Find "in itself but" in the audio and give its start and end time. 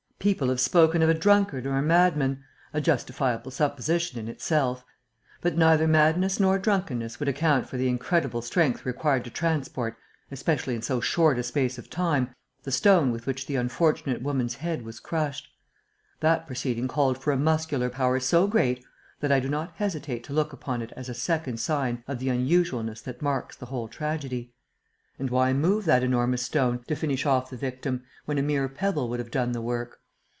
4.19-5.57